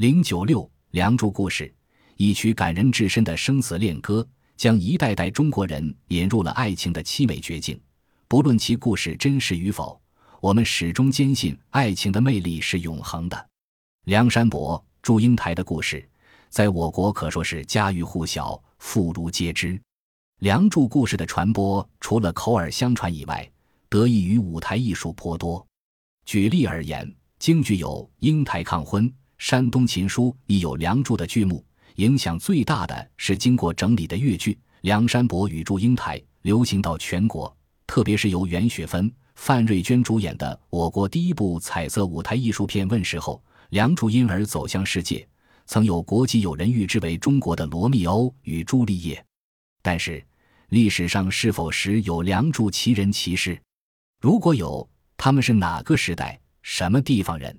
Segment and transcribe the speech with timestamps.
[0.00, 0.62] 零九六
[0.92, 1.64] 《梁祝故事》，
[2.16, 4.26] 一曲感人至深的生死恋歌，
[4.56, 7.78] 将一代代中国人引入了爱情的凄美绝境。
[8.26, 10.00] 不论其故事真实与否，
[10.40, 13.48] 我们始终坚信爱情的魅力是永恒的。
[14.06, 16.08] 梁山伯、祝英台的故事，
[16.48, 19.78] 在我国可说是家喻户晓、妇孺皆知。
[20.38, 23.46] 梁祝故事的传播，除了口耳相传以外，
[23.90, 25.66] 得益于舞台艺术颇多。
[26.24, 31.64] 举例而言，京剧有英台抗婚，山东琴书亦有梁祝的剧目。
[31.94, 37.54] 影响最大的是经过整理的越剧《梁山伯与祝英台》，流行到全国。
[37.86, 45.26] 特别是由袁雪芬、范瑞娟主演的我国第一部彩色舞台艺术片问世后，梁祝因而走向世界。
[45.64, 49.24] 曾有国际友人誉之为中国的罗密欧与朱丽叶。
[49.80, 50.22] 但是，
[50.68, 53.58] 历史上是否时有梁祝奇人奇事？
[54.20, 54.86] 如果有，
[55.16, 57.58] 他们是哪个时代、什么地方人？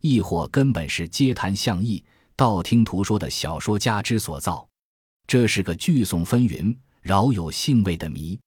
[0.00, 2.02] 亦或根本是街谈巷议、
[2.36, 4.66] 道听途说的小说家之所造？
[5.26, 8.38] 这是个聚讼纷纭、饶有兴味的谜。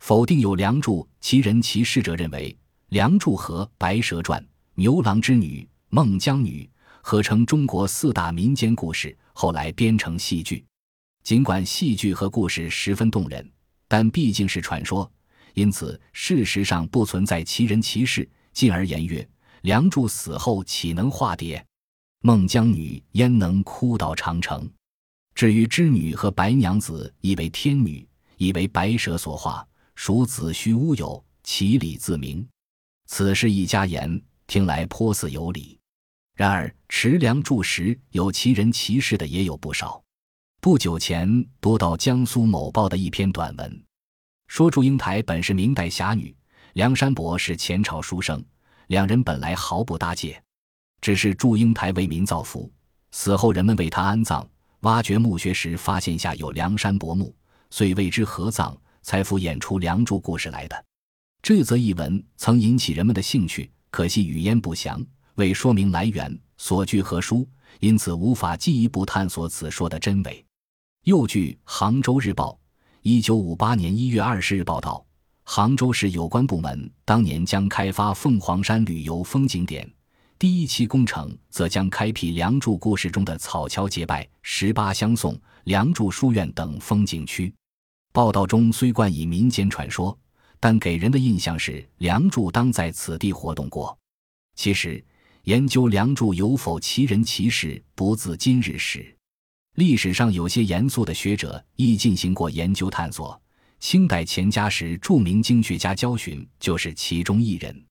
[0.00, 2.56] 否定有梁祝奇人奇事者认为，
[2.88, 4.40] 梁祝和《白蛇传》
[4.74, 6.68] 《牛郎织女》《孟姜女》
[7.02, 10.64] 合称中国四大民间故事，后来编成戏剧。
[11.22, 13.48] 尽管戏剧和故事十分动人，
[13.86, 15.08] 但毕竟是传说，
[15.54, 18.28] 因此事实上不存在奇人奇事。
[18.52, 19.26] 进而言曰：
[19.62, 21.64] 梁祝死后岂能化蝶？
[22.22, 24.68] 孟姜女焉能哭到长城？
[25.36, 28.04] 至于织女和白娘子，以为天女，
[28.38, 32.44] 以为白蛇所化，属子虚乌有，其理自明。
[33.06, 35.78] 此事一家言，听来颇似有理。
[36.34, 40.02] 然而持梁祝时有其人其事的也有不少。
[40.60, 43.84] 不久前读到江苏某报的一篇短文，
[44.48, 46.34] 说祝英台本是明代侠女，
[46.72, 48.44] 梁山伯是前朝书生，
[48.92, 50.38] 两人本来毫不搭界。
[51.00, 52.70] 只是祝英台为民造福，
[53.10, 54.46] 死后人们为他安葬，
[54.80, 57.34] 挖掘墓穴时发现下有梁山伯墓，
[57.70, 60.84] 遂为之合葬，才敷衍出梁祝故事来的。
[61.40, 65.02] 这则译文曾引起人们的兴趣，可惜语焉不详，
[65.36, 67.48] 未说明来源所据何书，
[67.80, 70.44] 因此无法进一步探索此说的真伪。
[71.04, 72.50] 又据《杭州日报》
[73.00, 75.02] 一九五八年一月二十日报道，
[75.44, 79.88] 杭州市有关部门当年将开发凤凰山旅游风景点，
[80.38, 87.52] 第一期工程则将开辟梁祝故事中的草桥结拜、十八相送、梁祝书院等风景区。
[88.12, 90.16] 报道中虽冠以民间传说，
[90.60, 93.96] 但给人的印象是梁祝当在此地活动过。
[94.54, 95.04] 其实，
[95.44, 99.16] 研究梁祝有否奇人奇事，不自今日始。
[99.74, 103.40] 历史上有些严肃的学者亦进行过研究探索。
[103.82, 107.84] 清代钱嘉时，著名经学家焦循就是其中一人。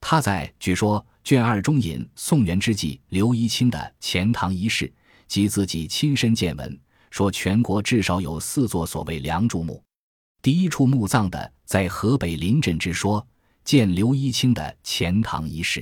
[0.00, 4.84] 他在据说卷二中引宋元之际刘一清的《钱塘遗事》
[5.28, 6.76] 及自己亲身见闻，
[7.12, 9.80] 说全国至少有四座所谓梁祝墓。
[10.42, 13.24] 第一处墓葬的在河北临镇之说，
[13.62, 15.80] 见刘一清的《钱塘遗事》。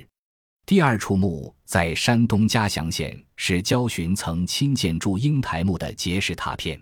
[0.66, 6.78] 第二处墓在山东嘉祥县，是焦循曾亲见祝英台墓的结石拓片。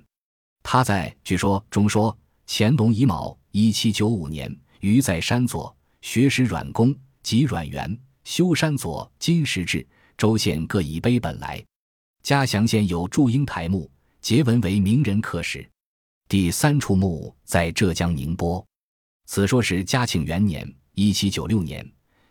[0.64, 9.86] 他在据说中说，乾隆乙卯一七九五年，于在山左学识阮公及阮元修山左金石志，
[10.18, 11.64] 州县各以碑本来。
[12.22, 13.90] 嘉祥县有祝英台墓，
[14.20, 15.66] 结文为名人刻石。
[16.28, 18.64] 第三处墓在浙江宁波，
[19.26, 21.86] 此说是嘉庆元年一七九六年。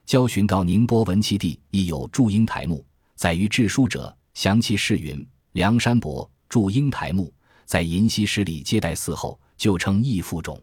[0.05, 2.85] 交巡到宁波文其地，亦有祝英台墓。
[3.15, 7.33] 在于志书者详其事云：梁山伯祝英台墓
[7.65, 10.61] 在银溪十里接待寺后，就称义父冢。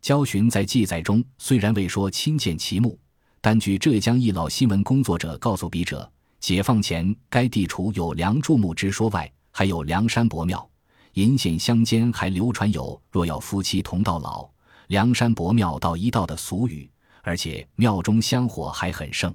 [0.00, 2.98] 焦循在记载中虽然未说亲见其墓，
[3.40, 10.66] 但据浙江一老新闻工作者告诉笔者，解放前该地除有梁祝墓之说外，还有梁山伯庙。
[11.14, 14.48] 银县乡间还流传有“若要夫妻同到老，
[14.86, 16.90] 梁山伯庙到一道”的俗语。
[17.22, 19.34] 而且庙中香火还很盛。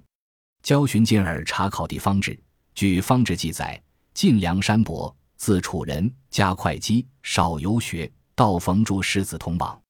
[0.63, 2.35] 焦循进而查考地方志，
[2.73, 3.79] 据方志记载，
[4.15, 9.81] 晋梁山伯，字楚人，家会稽，少游学，道逢祝师子同往。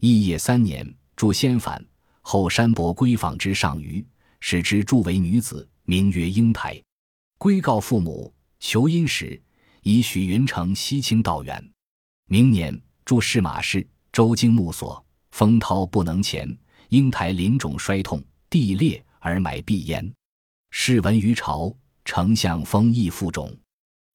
[0.00, 1.82] 义业三年，祝先返，
[2.22, 4.04] 后山伯归访之上虞，
[4.40, 6.82] 使之祝为女子，名曰英台。
[7.38, 9.40] 归告父母，求姻时，
[9.82, 11.70] 以许云城西清道远。
[12.26, 16.58] 明年，祝仕马氏，周经木所，风涛不能前。
[16.88, 20.12] 英台临种衰痛，地裂而埋必焉。
[20.70, 21.72] 试闻于朝，
[22.04, 23.56] 丞相封邑父种。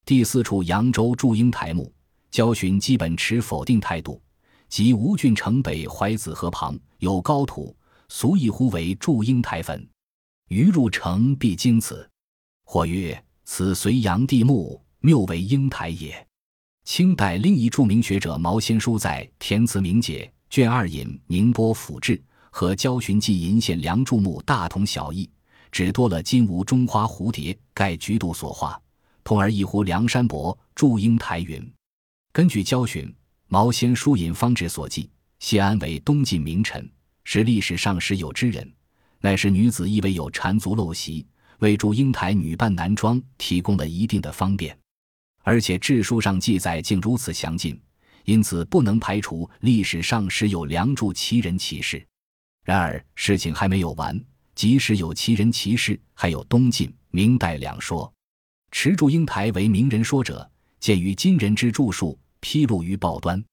[0.05, 1.91] 第四处扬州祝英台墓，
[2.31, 4.21] 焦循基本持否定态度。
[4.67, 7.75] 即吴郡城北淮子河旁有高土，
[8.07, 9.87] 俗以呼为祝英台坟。
[10.49, 12.07] 余入城必经此。
[12.65, 16.27] 或曰：此隋炀帝墓，谬为英台也。
[16.85, 22.21] 清代另一著名学者毛先书在《填词明解》卷二引宁波府志
[22.51, 25.27] 和焦循记银线梁祝墓大同小异，
[25.71, 28.79] 只多了金无中花蝴蝶盖菊度所画，
[29.23, 31.71] 同而一乎梁山伯祝英台云。
[32.39, 33.13] 根据教训、
[33.49, 35.09] 毛先书引方志所记，
[35.39, 36.89] 谢安为东晋名臣，
[37.25, 38.73] 是历史上时有之人，
[39.19, 41.27] 乃是女子亦为有缠足陋习，
[41.57, 44.73] 为祝英台女扮男装提供了一定的方便。
[45.43, 47.77] 而且志书上记载竟如此详尽，
[48.23, 52.01] 因此不能排除历史上时有梁祝奇人奇事。
[52.63, 54.17] 然而事情还没有完，
[54.55, 58.09] 即使有奇人奇事，还有东晋、明代两说。
[58.71, 60.49] 持祝英台为名人说者，
[60.79, 63.43] 见于今人之著述披露于报端。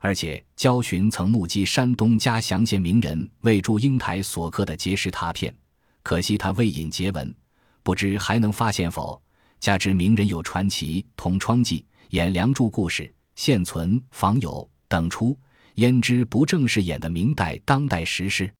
[0.00, 5.54] 而且焦循曾目击山东嘉祥县名人为祝英台所刻的结石拓片，
[6.02, 7.34] 可惜他未引结文，
[7.82, 9.20] 不知还能发现否？
[9.60, 15.34] 加之名人有传奇《同窗记》演梁祝故事，现存访有等出，
[15.76, 18.52] 焉知不正是演的明代当代时事？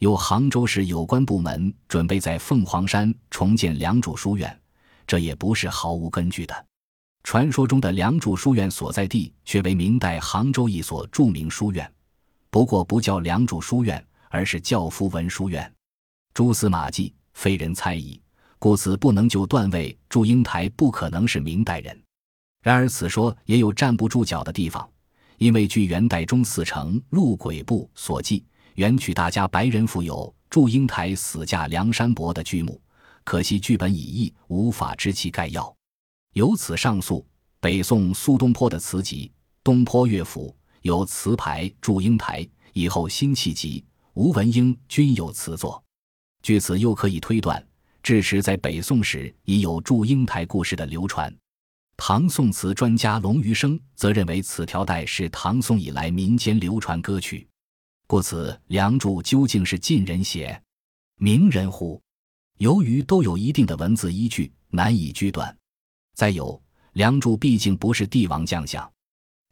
[0.00, 4.60] 有杭州市有关部门准备在凤凰山重建梁祝书院，
[5.06, 6.66] 这也不是毫无根据的。
[7.22, 11.90] 传说中的梁祝书院所在地却为明代杭州一所著名书院，
[12.50, 15.72] 不过不叫梁祝书院，而是教夫文书院。
[16.34, 18.20] 蛛丝马迹，非人猜疑。
[18.58, 21.98] 故此不能就断位祝英台不可能是明代人。
[22.62, 24.86] 然而此说也有站不住脚的地方，
[25.38, 28.44] 因为据元代中四成录鬼部所记，
[28.74, 32.78] 元曲大家白人附有祝英台死嫁梁山伯的剧目，
[33.24, 35.74] 可惜剧本已佚，无法知其概要。
[36.34, 37.26] 由此上溯，
[37.58, 39.26] 北宋苏东坡的词集
[39.64, 43.84] 《东坡乐府》有词牌祝英台，以后辛弃疾、
[44.14, 45.82] 吴文英均有词作。
[46.40, 47.64] 据此又可以推断。
[48.02, 51.36] 至时在北宋时已有祝英台故事的流传，
[51.98, 57.46] 唐宋词专家龙余生则认为此条带是唐宋以来民间流传歌曲，
[58.06, 60.62] 故此《梁祝》究竟是晋人写，
[61.16, 62.00] 名人乎？
[62.56, 65.54] 由于都有一定的文字依据，难以居断。
[66.14, 66.52] 再有，
[66.92, 68.90] 《梁祝》毕竟不是帝王将相，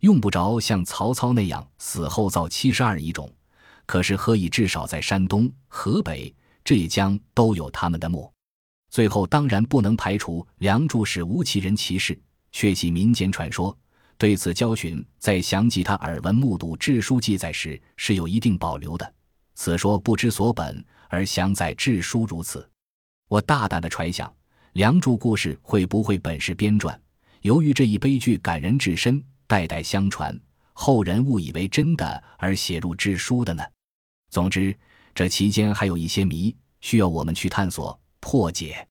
[0.01, 3.33] 用不着像曹操那样死后造七十二遗种，
[3.87, 6.35] 可是何以至少在山东、河北、
[6.65, 8.31] 浙江都有他们的墓？
[8.91, 12.19] 最后当然不能排除梁祝是无其人其事，
[12.53, 13.77] 却系民间传说。
[14.17, 19.15] 对此，焦循在详记他耳闻目睹志书记载时是有一定保留的。
[19.55, 22.69] 此说不知所本，而详在志书如此。
[23.29, 24.33] 我大胆的揣想，
[24.79, 26.97] 梁祝故事会不会本是编撰？
[27.41, 30.41] 由于这一悲剧感人至深，代代相传，
[30.73, 33.65] 后人误以为真的而写入志书的呢？
[34.31, 34.73] 总之，
[35.13, 38.01] 这期间还有一些谜需要我们去探索。
[38.21, 38.87] 破解。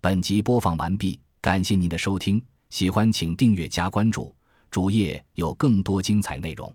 [0.00, 4.34] 本集播放完毕，感谢您的收听，喜欢请订阅加关注，
[4.68, 6.74] 主页有更多精彩内容。